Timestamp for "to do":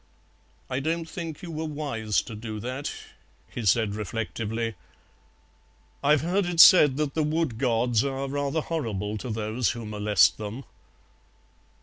2.23-2.59